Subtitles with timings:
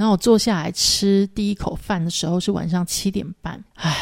[0.00, 3.94] 然后我坐下来吃第一口饭的时候是晚上七点半，唉，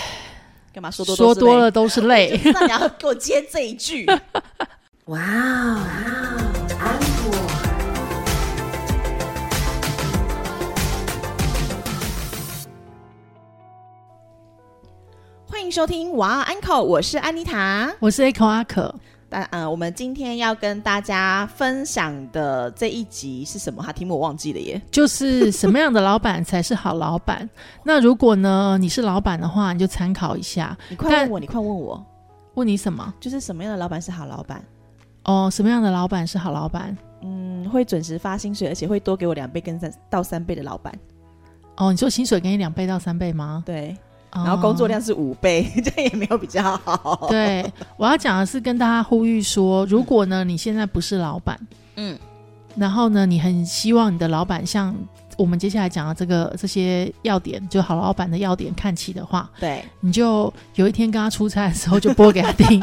[0.73, 1.73] 干嘛说多说多了？
[1.73, 2.41] 都是泪。
[2.55, 4.07] 那你要给我接这一句。
[5.07, 5.83] 哇哦，
[6.79, 7.37] 安果。
[15.49, 17.93] 欢迎收听《哇哦安口》，我是安妮塔。
[17.99, 18.95] 我是 Echo 阿可，
[19.29, 23.83] 但呃，我们今天要跟大家分享的这一集是什么？
[23.83, 24.81] 哈，题目我忘记了耶。
[24.91, 27.49] 就是什么样的老板才是好老板？
[27.85, 30.77] 那如果呢你是老板的话，你就参考一下。
[30.89, 32.05] 你快问我，你快问我，
[32.55, 33.13] 问你什么？
[33.21, 34.65] 就是什么样的老板是好老板？
[35.25, 36.97] 哦，什么样的老板是好老板？
[37.21, 40.95] 嗯，会准时发薪水，而且会多给我两倍跟三到三倍的老板。
[41.77, 43.63] 哦，你说薪水给你两倍到三倍吗？
[43.67, 43.97] 对，哦
[44.33, 47.27] 然后工作量是五倍， 这也没有比较好。
[47.29, 47.65] 对，
[47.97, 51.59] 我要讲的是跟大家呼吁说，如果呢你现在不是老板，
[51.97, 52.19] 嗯，
[52.77, 54.95] 然后呢你很希望你的老板像
[55.37, 62.83] 我们接下来讲的这个这些要点，就好老板的要点看齐的话，对，你就有一天跟他出差的时候就播给他听，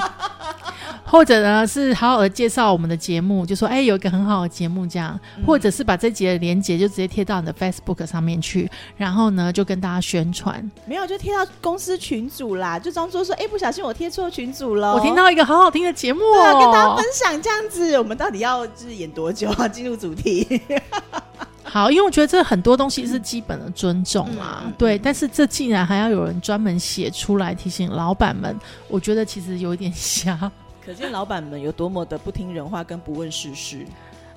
[1.16, 10.69] 或者呢是好好的介绍我们的节目，就说哎有一个很好的节目这样，嗯或者是把这集的连接就直接贴到你的 Facebook 上面去，然后呢就跟大家宣传。
[10.85, 14.94] 没有就贴到公司群组啦，就装作说，哎，不小心我贴错群组了。
[14.94, 19.67] 我听到一个好好听的节目对啊，跟大家哦分，享这样子，我们到底要就是演多久啊？
[19.69, 20.61] 进入主题。
[21.63, 24.97] 好，因为我觉得这很多东西是基本的尊重啊，对。
[24.97, 28.57] 但是这竟然还要有人专门写出来提醒老板们，
[28.88, 30.52] 我觉得其实有一点 瞎。
[30.86, 33.86] 可见老板们有多么的不听人话，跟不问世事。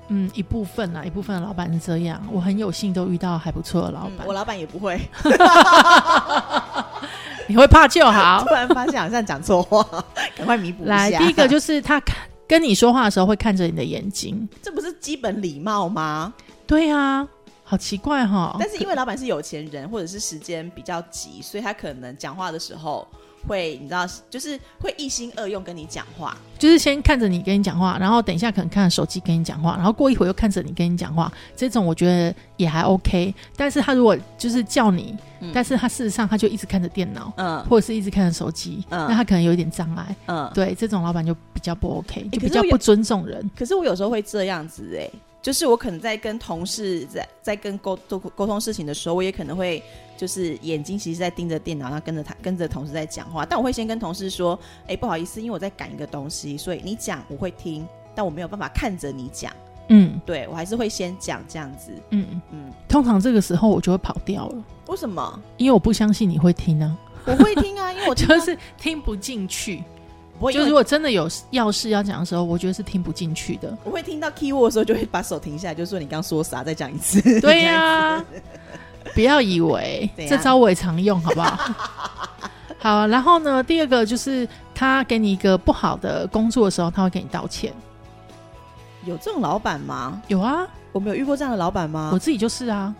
[0.07, 4.13] 嗯，一部分啊，一部分的老板是这样，我很有幸都遇到还不错的老板。
[4.21, 4.99] 嗯我老板也不会，
[7.47, 8.53] 你会怕就好 突。
[8.53, 9.83] 然发现好像讲错话，
[10.35, 11.19] 赶快弥补一来，下。
[11.19, 14.47] 第一个就是他看跟你说话的时候会看着你的眼睛。
[14.63, 16.33] 这不是基本礼貌吗？
[16.65, 17.27] 对啊，
[17.63, 23.07] 好奇怪哈、但是因为老板是有钱人，或者是时间比较急，所以他可能讲话的时候
[23.47, 26.37] 会，你知道，就是会一心二用跟你讲话。
[26.57, 33.33] 就是先看着你跟你讲话，然后等一下可能看着手机跟你讲话，然后过一会又看着你跟你讲话，这种我觉得也还 OK。
[33.55, 40.15] 但是他如果就是叫你，嗯但是他事实上他就一直看着电脑，嗯或者是一直看着手机，嗯那他可能有一点障碍。
[40.25, 40.51] 嗯。
[40.53, 43.49] 对，这种老板就比较不 OK，就比较不尊重人。
[43.57, 45.09] 可是我有时候会这样子哎、
[45.41, 49.81] 就是我可能在跟同事在在跟沟沟沟通事情的时候，我也可能会
[50.17, 59.53] 就是眼睛其实在盯着电脑，然后跟着他跟着同事在讲话，但我会先跟同事说，哎、不好意思，因为我在赶一个东西，所以你讲我会听，但我没有办法看着你讲，
[59.87, 60.19] 嗯。
[60.25, 65.41] 对我还是会先讲这样子，嗯，嗯，通常这个时候我就会跑掉了，为什么？
[65.55, 69.83] 因为我不相信你会听啊，我会听啊，因为我 就是听不进去。
[70.39, 73.77] 不会，就如果真的有要事要讲的时候，我觉得是听不进去的。
[73.83, 77.41] 我会听到 key word 的时候，就会把手停下来，就说你刚刚说啥，再讲一次。
[77.41, 78.23] 对呀、
[79.13, 81.75] 不要以为这招我也常用，好不好？
[82.79, 87.73] 好，然后呢，第二个就是他给你一个不好的工作的时候，他会给你道歉。
[89.05, 90.21] 有这种老板吗？
[90.27, 92.19] 有啊，我们有遇过这样的老板吗我？
[92.19, 92.93] 自己就是啊，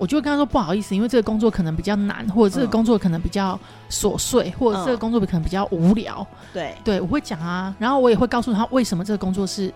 [0.00, 3.58] 我就会跟他说不好意思，因为这个工作可能比较难，或者这个嗯工作可能比较
[3.90, 6.26] 琐碎，或者这个嗯工作可能比较无聊。
[6.54, 9.70] 对，对，我会讲啊，然后我也会告诉他为什么这个工作是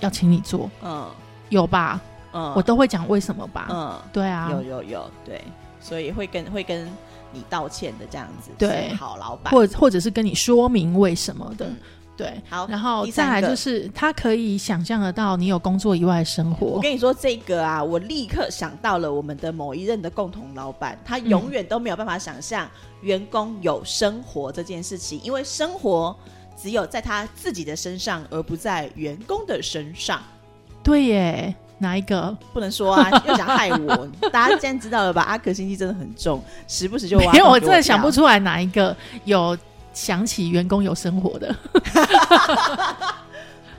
[0.00, 1.06] 要请你做，嗯
[1.48, 2.00] 有吧？
[2.32, 3.68] 嗯，我都会讲为什么吧。
[3.70, 4.02] 嗯。
[4.12, 5.40] 对啊，有有有，对，
[5.80, 6.90] 所以会跟会跟
[7.32, 9.52] 你道歉的这样子，对好老板。
[9.52, 11.66] 或或者是跟你说明为什么的。
[11.66, 11.76] 嗯
[12.16, 16.66] 对，好，然后再来就是他可以想象得到你有工作以外的生活。
[16.66, 22.68] 我跟你说这个啊，我立刻想到了我们的某一任的共同老板，他永远都没有办法想象
[23.00, 26.14] 员工有生活这件事情，因为生活
[26.54, 30.22] 只有在他自己的身上，而不在员工的身上。
[30.82, 32.36] 对耶，哪一个？
[32.52, 35.22] 不能说啊，又想害我，大家现在知道了吧？
[35.22, 39.56] 阿可心机真的很重，时不时就挖因为我真的想不出来哪一个有
[39.92, 41.54] 想起员工有生活的。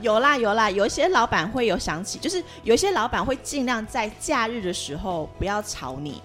[0.02, 6.22] 有 啦有啦，有一些老板会有想起，就是有一些老板会尽量在假日的时候不要吵你，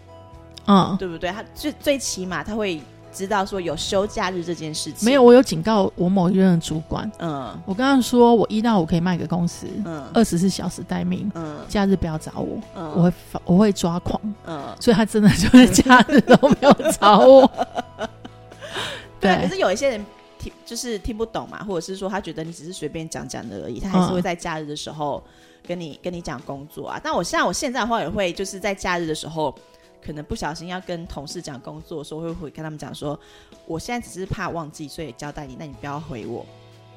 [0.67, 1.31] 嗯，对不对？
[1.31, 2.81] 他最最起码他会
[3.13, 5.07] 知道说有休假日这件事情。
[5.07, 14.21] 没有，，我有警告我某一任的主管，嗯我跟他说我一到五可以卖给公司，嗯二十四小时待命，嗯假日不要找我，嗯我会发我会抓狂。
[14.47, 17.51] 嗯，所以他真的就是假日都没有找我。
[19.21, 19.41] 对啊。
[19.43, 20.07] 可是有一些人
[20.39, 25.23] 听就是听不懂嘛，或者是说他觉得你只是随便讲讲的而已，他还是嗯会在假日的时候
[25.67, 27.01] 跟你跟你讲工作啊。
[27.03, 29.55] 但我像我现在的话，也会就是在假日的时候。
[30.01, 33.19] 可能不小心要跟同事讲工作的时候，会会跟他们讲说，
[33.67, 36.47] 我现在只是怕忘记，所以交代你，那你不要回我，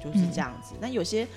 [0.02, 0.76] 就是这样子。
[0.80, 1.28] 那有些，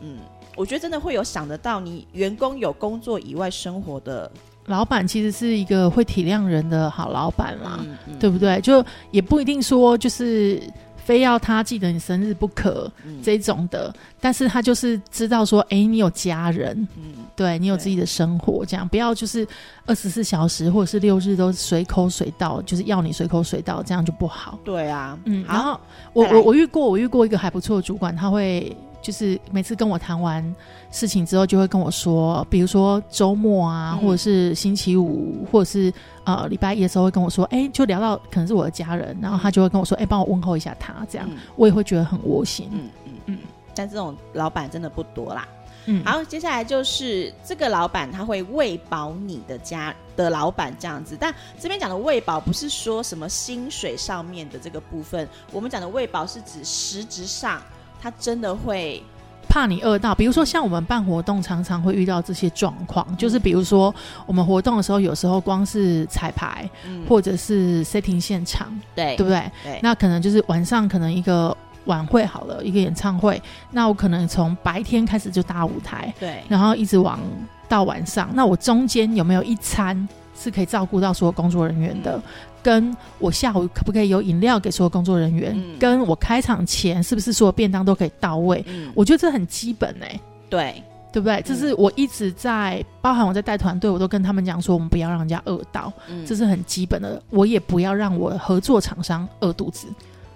[0.00, 0.18] 嗯，
[0.56, 4.30] 我觉得真的会有想得到，你员工有工作以外生活的
[4.66, 8.18] 老板其实是一个会体谅人的好老板啦，嗯嗯。
[8.18, 8.60] 对不对？
[8.60, 10.62] 就也不一定说就是
[10.96, 13.20] 非要他记得你生日不可、嗯。
[13.22, 17.14] 这种的，但是他就是知道说，哎，你有家人，嗯。
[17.34, 19.44] 对你有自己的生活，这样不要就是
[19.86, 24.58] 二十四小时或者是六日都随口随到，就是要你随口随到，这样就不好。
[24.62, 25.80] 对啊，嗯，然，后
[26.12, 30.42] 我我我遇过，我遇过一个还不错的主管，他会就是每次跟我谈完
[30.90, 34.06] 事情之后，就会跟我说，比如说周末啊，嗯。
[34.06, 35.92] 或者是星期五，或者是
[36.24, 41.36] 呃礼拜一的时候，会跟我说，哎、就聊到可能是我的家人，然后他就会跟我说，哎、帮我问候一下他，这样、嗯。
[41.56, 42.68] 我也会觉得很窝心。
[42.72, 42.88] 嗯嗯。
[43.04, 43.38] 嗯嗯，
[43.74, 45.46] 但这种老板真的不多啦。
[45.86, 57.60] 嗯，好，接下来就是这个老板他会喂饱你的家的老板这样子，但这边讲的喂饱不是说什么薪水上面的这个部分，我们讲的喂饱是指实质上
[58.02, 59.00] 他真的会，
[59.48, 63.94] 怕你饿到，比如说像我们办活动，常常会遇到这些状况，就是比如说
[64.26, 69.50] 我们活动的时候，有时候光是彩排嗯，或者是 setting 现场，对对不对？
[69.62, 73.40] 对，那可能就是晚上可能一个晚会好了，一个演唱会，
[73.70, 76.42] 那我可能从白天开始就搭舞台，对。
[76.48, 77.20] 然后一直往
[77.68, 80.08] 到晚上，那我中间有没有一餐
[80.42, 82.20] 是可以照顾到所有工作人员的？
[82.62, 85.52] 跟我下午可不可以有饮料给所有工作人员？
[85.56, 88.64] 嗯跟我开场前是不是所有便当都可以到位？
[88.68, 91.42] 嗯，我觉得这很基本哎、对对不对？
[91.44, 97.20] 这是我一直在，包含我在带团队，我都跟他们讲说，我们不要让人家饿到，嗯这是很基本的。
[97.30, 99.88] 我也不要让我合作厂商饿肚子。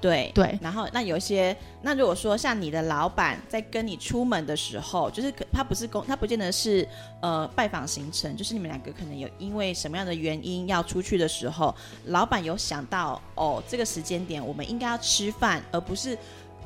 [0.07, 6.87] 对对，然后那有一些，那如果说像你的老板在跟你出门的时候，就是可他不是公，他不见得是
[7.21, 11.75] 呃拜访行程，就是你们两个可能有因为什么样的原因要出去的时候，
[12.07, 16.17] 老板有想到哦这个时间点我们应该要吃饭，而不是。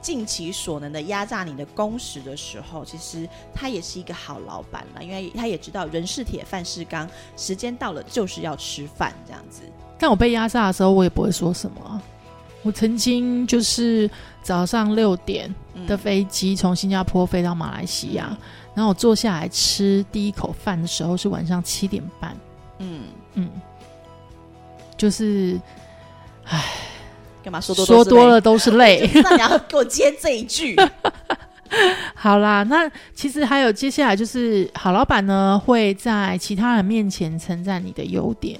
[0.02, 9.60] 尽其所能的压榨你的工时的时候，其实他也是一个好老板了，因为他也知道人是铁，饭是钢，时间到了就是要吃饭这样子。
[9.98, 12.02] 但我被压榨的时候，我也不会说什么啊、
[12.62, 14.08] 我曾经就是
[14.42, 18.36] 早上六点嗯的飞机从新加坡飞到马来西亚，嗯
[18.72, 22.36] 然后我坐下来吃第一口饭的时候是晚上七点半。
[22.78, 23.02] 嗯，
[23.34, 23.50] 嗯，
[24.96, 25.60] 就是
[27.42, 29.00] 干嘛说多说多了都是泪。
[29.12, 30.76] 就知道你要给我接这一句。
[32.14, 38.58] 好啦，那其实还有接下来就是好老板呢会在其他人面前称赞你的优点。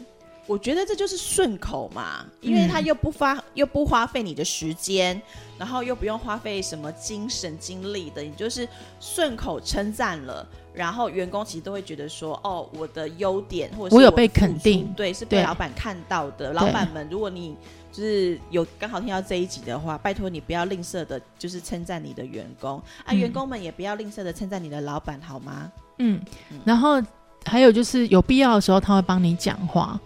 [0.50, 5.23] 我觉得这就是顺口嘛，因为他又不花、又不花费你的时间，
[5.56, 8.69] 然后又不用花费什么精神精力的，你就是
[8.99, 10.44] 顺口称赞了，
[10.75, 16.52] 然后员工其实都会觉得说，哦，我的优点或者是我有被肯定对，是被老板看到的。
[16.52, 17.55] 老板们，如果你
[17.93, 22.76] 就是有刚好听到这一集的话，拜托你不要吝啬的，就是称赞你的员工。
[23.05, 23.17] 啊，嗯。
[23.17, 25.70] 员工们也不要吝啬的称赞你的老板，好吗？
[25.99, 26.20] 嗯
[26.50, 27.00] 嗯，然后
[27.44, 30.00] 还有就是有必要的时候他会帮你讲话，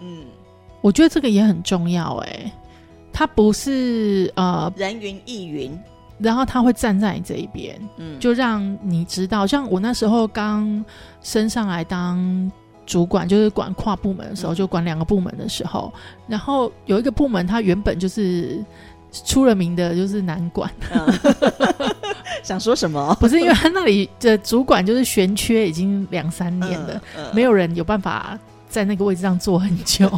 [0.00, 0.24] 嗯，
[0.80, 2.52] 我觉得这个也很重要哎、
[3.12, 5.78] 他不是呃，人云亦云，
[6.18, 9.46] 然后他会站在你这一边，嗯，就让你知道。
[9.46, 10.84] 像我那时候刚
[11.22, 12.50] 升上来当
[12.84, 14.54] 主管，就是管跨部门的时候，嗯。
[14.54, 15.92] 就管两个部门的时候，
[16.28, 18.64] 然后有一个部门，他原本就是
[19.24, 21.06] 出了名的，就是难管，嗯。
[22.44, 23.16] 想说什么？
[23.18, 27.24] 不是因为他那里的主管就是悬缺已经两三年了，嗯。
[27.34, 30.10] 没有人有办法在那个位置上坐很久，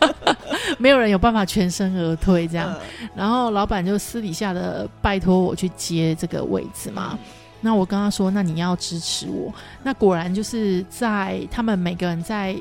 [0.78, 2.72] 没有人有办法全身而退这样。
[2.72, 7.18] 嗯然后老板就私底下的拜托我去接这个位置嘛。
[7.60, 9.52] 那我跟他说，那你要支持我。
[9.82, 12.54] 那果然就是在他们每个人在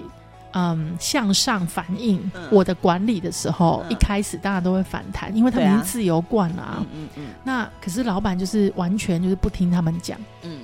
[0.54, 6.78] 嗯向上反映嗯我的管理的时候，嗯一开始大家都会反弹，因为他们是自由惯了啊。
[6.80, 10.62] 嗯嗯嗯那可是老板就是完全就是不听他们讲，嗯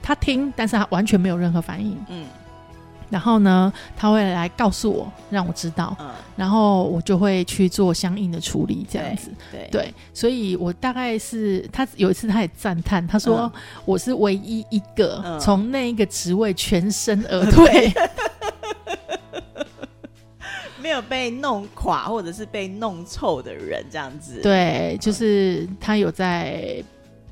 [0.00, 1.98] 他听，但是他完全没有任何反应。
[2.08, 2.26] 嗯
[3.12, 9.30] 然后呢，他会来告诉我，让我知道，嗯，然后我就会去做相应的处理，这样子。
[9.50, 13.52] 对对，所以我大概是他有一次他也赞叹，他说、
[13.84, 17.92] 我是唯一一个嗯从那一个职位全身而退。
[20.80, 26.82] 没有被弄垮或者是被弄臭的人这样子。，对，就是他有在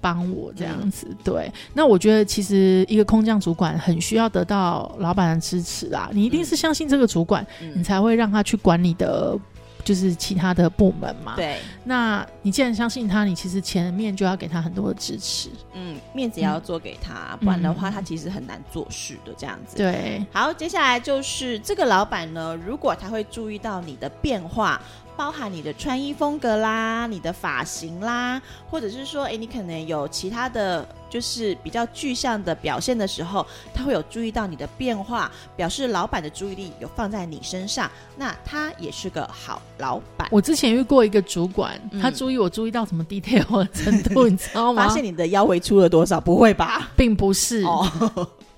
[0.00, 1.07] 帮我这样嗯子。
[1.23, 9.38] 对，那我觉得其实一个空降主管很需要得到老板的支持啊，你一定是相信这个主管，你嗯，才会让他去管你的。
[9.83, 15.49] 就是其他的部门嘛，对，那你既然相信他，你其实前面就要给他很多的支持。
[15.73, 19.78] 嗯，面子也要做给他，不然的话他其实很难做事的这样子。。
[19.78, 24.78] 对，好，接下来就是这个老板呢，如果他会注意到你的变化，
[25.17, 28.40] 包含你的穿衣风格啦、你的发型啦，
[28.71, 40.26] 或者是说，哎，你可能有其他的就是比较具象的表现的时候，他会有注意到你的变化，表示老板的注意力有放在你身上，那他也是个好老板。
[40.31, 44.88] 我之前遇过一个主管，他注意我注意到什么 detail 的程度，你知道吗？
[44.88, 46.19] 发现你的腰围出了多少？
[46.21, 46.88] 不会吧？
[46.97, 47.62] 并不是，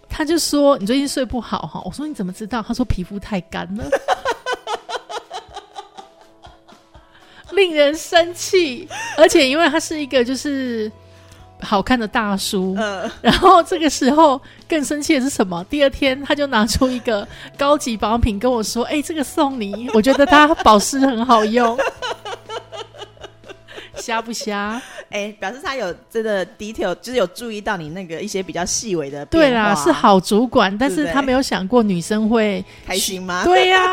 [0.09, 1.82] 他就说你最近睡不好哈。
[1.85, 2.62] 我说你怎么知道？
[2.62, 3.85] 他说皮肤太干了。
[7.52, 10.90] 令人生气，而且因为他是一个就是
[11.61, 12.76] 好看的大叔，
[13.21, 15.64] 然后这个时候更生气的是什么？
[15.71, 21.78] 第二天他就拿出一个高级保养品跟我说：“哎，这个送你， 我觉得它保湿很好用。
[23.94, 24.82] ”瞎不瞎？
[25.11, 29.25] 哎，表示他有真的 detail，就是有注意到你那个一些比较细微的。
[29.26, 33.44] 对啦，是好主管，但是他没有想过女生会开心吗？
[33.44, 33.87] 对呀，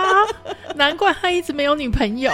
[0.75, 2.31] 难怪他一直没有女朋友。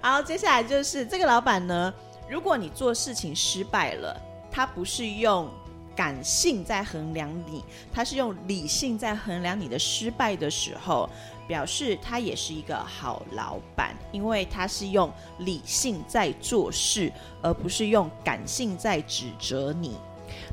[0.00, 1.92] 好，接下来就是这个老板呢。
[2.28, 4.16] 如果你做事情失败了，
[4.50, 5.48] 他不是用
[5.96, 11.10] 感性在衡量你，他是用理性在衡量你的失败的时候，
[11.48, 17.12] 表示他也是一个好老板，因为他是用理性在做事，
[17.42, 19.96] 而不是用感性在指责你。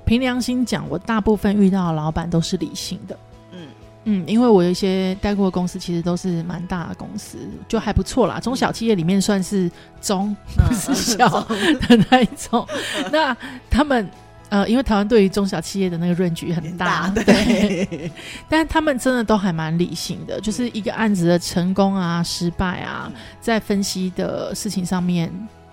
[0.06, 3.16] 凭良心讲，我大部分遇到的老板都是理性的。
[4.06, 8.40] 嗯，因为我有一些待过的公司，其实都是蛮大的公司，就还不错啦。
[8.40, 9.70] 中小企业里面算是
[10.00, 12.68] 中，不是小的那一种。
[13.12, 13.36] 那
[13.70, 14.08] 他们
[14.50, 18.12] 呃，因为台湾对于中小企业的那个润局很大，对，
[18.48, 25.32] 但他们真的都还蛮理性的，就是一个案子的成功啊、失败啊，在分析的事情上面，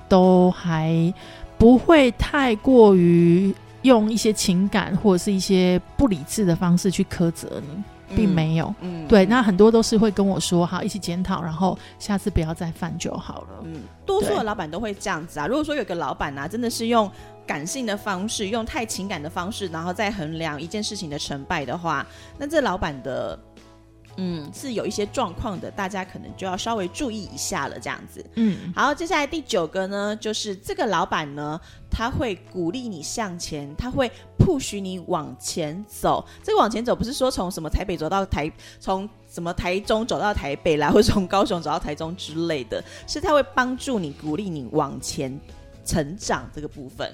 [0.09, 1.12] 都还
[1.59, 7.83] 不会太过于用一些情感或者是一些不理智的方式去苛责你。
[8.14, 13.49] 并没有，嗯，对，那很多都是会跟我说，好，一起检讨，然后下次不要再犯就好了。
[13.64, 15.47] 嗯，多数的老板都会这样子啊。
[15.47, 17.11] 如果说有个老板啊，真的是用
[17.47, 22.07] 感性的方式，用太情感的方式，然后再衡量一件事情的成败的话，
[22.38, 23.38] 那这老板的。
[24.16, 27.78] 嗯，是有一些状况的，大家可能就要稍微注意一下了。
[27.78, 36.25] 这样子，嗯，好，接下来第九个呢，就是这个老板呢，他会鼓励你向前，他会 push 你往前走。
[36.42, 45.40] 这个往前走不是说从什么台北走到台，从什么台中走到台北来，或者从高雄走到台中之类的，是他会帮助你、鼓励你往前
[45.85, 47.12] 成长这个部分。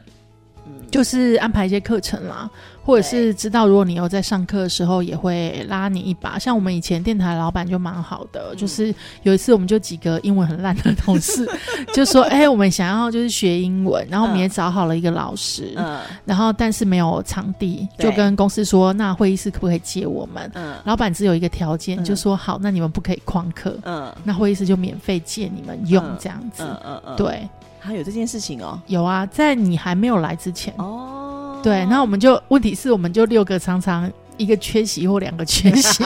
[0.91, 2.49] 就是安排一些课程啦，
[2.83, 6.39] 或者是知道如果你有在上课的时候，也会拉你一把。
[6.39, 11.47] 像我们以前电台老板就蛮好的，就是有一次我们就几个英文很烂的同事，
[11.93, 20.51] 就说：“哎，我们想要就是学英文，然后我们也找好了一个老师，嗯，然后但是没有场地，就跟公司说，那会议室可不可以借我们？
[20.55, 27.47] 嗯，老板只有一个条件，就说好，那你们不可以旷课，嗯，那会议室就免费借你们用，这样子，嗯嗯嗯，对。”
[27.79, 30.75] 还有这件事情哦，有啊，在你还没有来之前。
[30.79, 36.05] 哦，对，那我们就问题是我们就六个常常一个缺席或两个缺席，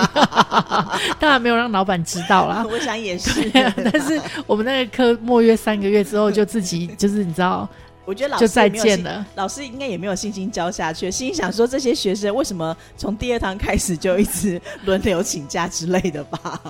[1.21, 2.65] 当然没有让老板知道啦。
[2.71, 3.51] 我想也是，
[3.93, 7.69] 但是我们那个科末约三个月之后就自己 就是你知道，
[8.05, 16.61] 我觉得老师就再见了，老师应该也没有信心教下去，心想说这些学生为什么从第二堂开始就一直轮流请假之类的吧。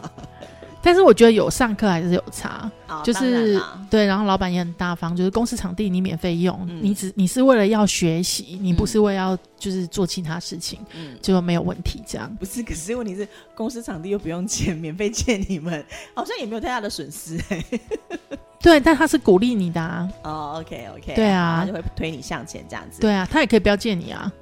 [0.82, 2.70] 但是我觉得有上课还是有差，
[3.04, 12.02] 就是对，然后老板也很大方，就是公司场地你免费用，你只你是为了要学习，你不是为要就是做其他事情，嗯就没有问题。
[12.06, 15.84] 这样不是，可是问题是公司场地又不用钱，免费借你们，
[16.14, 17.64] 好像也没有太大的损失哎。
[18.60, 20.08] 对，但他是鼓励你的啊。
[20.22, 23.00] 哦，OK OK，对啊，他就会推你向前这样子。
[23.00, 24.32] 对啊，他也可以不要借你啊。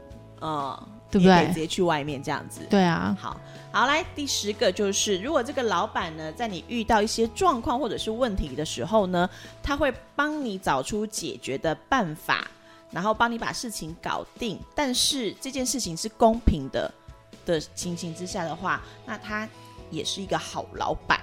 [0.40, 1.46] 哦，对不对？
[1.48, 2.60] 直接去外面这样子。
[2.70, 3.38] 对啊，好。
[3.72, 9.30] 好，来第十个就是，如果这个老板呢，在你遇到一些状况或者是问题的时候呢，
[9.62, 12.50] 他会帮你找出解决的办法，
[12.90, 14.58] 然后帮你把事情搞定。
[14.74, 16.92] 但是这件事情是公平的
[17.46, 19.48] 的情形之下的话，那他
[19.88, 21.20] 也是一个好老板。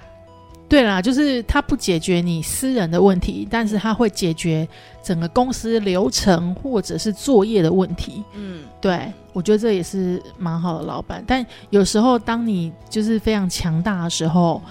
[0.70, 4.68] 对啦，就是他不解决你私人的问题，但是他会解决
[5.02, 8.22] 整个公司流程或者是作业的问题。
[8.34, 11.24] 嗯，对，我觉得这也是蛮好的老板。
[11.26, 14.62] 但有时候当你就是非常强大的时候，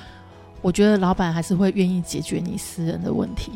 [0.61, 3.53] 我觉得老板还是会愿意解决你私人的问题。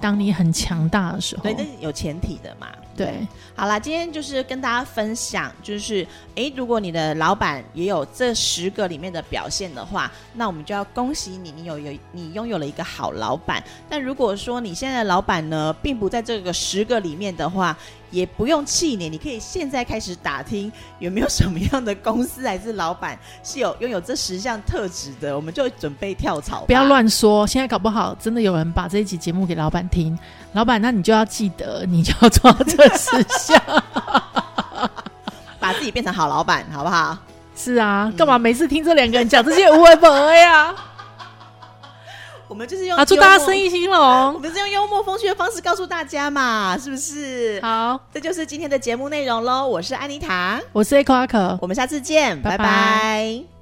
[0.00, 2.68] 当你很强大的时候，对，那有前提的嘛。
[2.96, 13.62] 对，好啦，今天就是跟大家分享，就是诶，如果你的老板也有这十个里面的表现的话，那我们就要恭喜你，你有有你拥有了一个好老板。
[13.86, 17.76] 但如果说你现在的老板呢，并不在这个十个里面的话，
[18.10, 26.64] 也不用气馁，你可以现在开始打听有没有什么样的公司还是老板是有拥有这十项特质的，我们就准备跳槽。
[26.66, 30.18] 不要乱说，现在搞不好真的有人把这一集节目给老板听，
[30.52, 33.60] 老板，那你就要记得，你就要做这十项，
[35.58, 37.16] 把自己变成好老板，好不好？
[37.56, 40.74] 是啊，干嘛每次听这两个人讲这些无为不为呀？
[42.48, 44.34] 我们就是用啊，祝大家生意兴隆。
[44.34, 47.60] 我们是用幽默风趣的方式告诉大家嘛，是不是？
[47.60, 49.66] 好，这就是今天的节目内容喽。
[49.66, 53.55] 我是安妮塔，我是可，我们下次见，拜拜拜拜